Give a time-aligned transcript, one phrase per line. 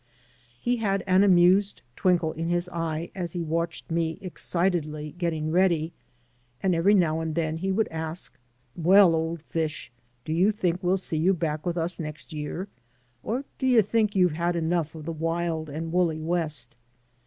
[0.59, 5.93] He had an amused twinkle in his eye as he watched me excitedly getting ready,
[6.59, 8.35] and every now and then he woidd ask:
[8.75, 9.91] "Well, old fish,
[10.25, 12.67] do you think we'll see you back with us next year?
[13.21, 16.73] Or do you think you've had enough of the wild and woolly West?"